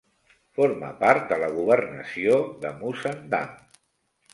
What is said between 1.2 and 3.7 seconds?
de la governació de Musandam.